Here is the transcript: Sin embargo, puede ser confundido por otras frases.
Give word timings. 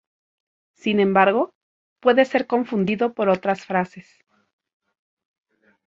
Sin 0.73 0.99
embargo, 0.99 1.53
puede 1.99 2.25
ser 2.25 2.47
confundido 2.47 3.13
por 3.13 3.29
otras 3.29 3.67
frases. 3.67 4.25